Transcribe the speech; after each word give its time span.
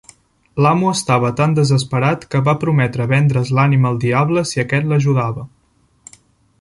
L'amo 0.65 0.87
estava 0.91 1.29
tan 1.41 1.53
desesperat 1.59 2.25
que 2.31 2.41
va 2.47 2.55
prometre 2.63 3.07
vendre's 3.13 3.53
l'ànima 3.59 3.93
al 3.93 4.01
diable 4.07 4.45
si 4.53 4.63
aquest 4.65 4.93
l'ajudava. 4.93 5.47